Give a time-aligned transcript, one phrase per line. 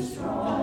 [0.00, 0.53] strong.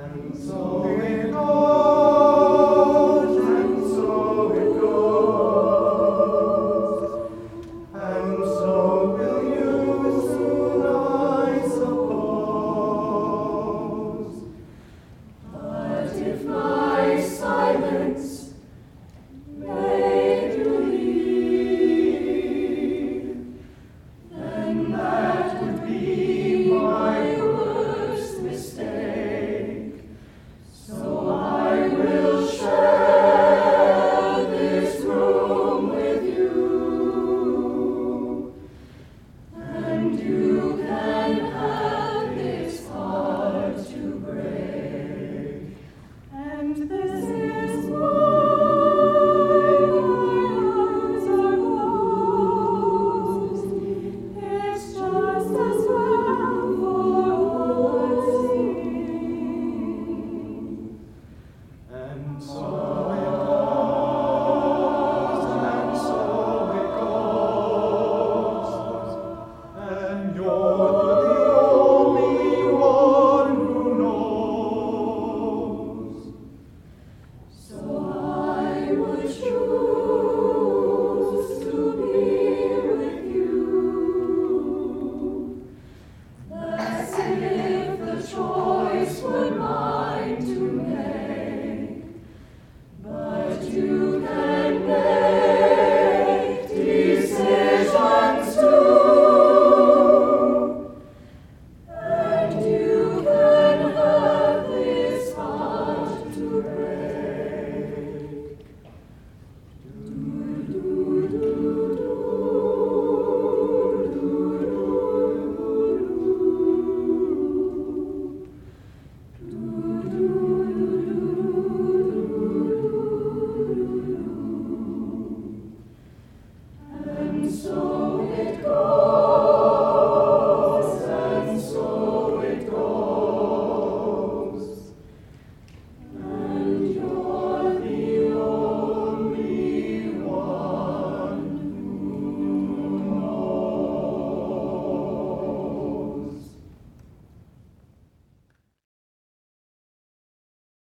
[0.00, 1.81] And so it goes.